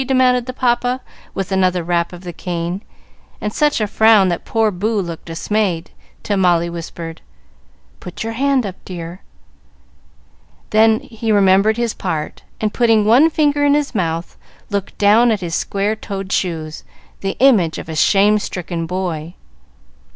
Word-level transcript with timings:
demanded 0.03 0.47
the 0.47 0.51
papa, 0.53 0.99
with 1.35 1.51
another 1.51 1.83
rap 1.83 2.11
of 2.11 2.21
the 2.23 2.33
cane, 2.33 2.81
and 3.39 3.53
such 3.53 3.79
a 3.79 3.85
frown 3.85 4.29
that 4.29 4.43
poor 4.43 4.71
Boo 4.71 4.99
looked 4.99 5.25
dismayed, 5.25 5.91
till 6.23 6.37
Molly 6.37 6.71
whispered, 6.71 7.21
"Put 7.99 8.23
your 8.23 8.33
hand 8.33 8.65
up, 8.65 8.77
dear." 8.83 9.21
Then 10.71 11.01
he 11.01 11.31
remembered 11.31 11.77
his 11.77 11.93
part, 11.93 12.41
and, 12.59 12.73
putting 12.73 13.05
one 13.05 13.29
finger 13.29 13.63
in 13.63 13.75
his 13.75 13.93
mouth, 13.93 14.37
looked 14.71 14.97
down 14.97 15.29
at 15.29 15.41
his 15.41 15.53
square 15.53 15.95
toed 15.95 16.31
shoes, 16.31 16.83
the 17.19 17.37
image 17.37 17.77
of 17.77 17.87
a 17.87 17.95
shame 17.95 18.39
stricken 18.39 18.87
boy. 18.87 19.35